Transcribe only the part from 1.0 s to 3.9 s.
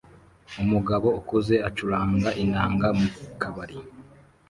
ukuze acuranga inanga mu kabari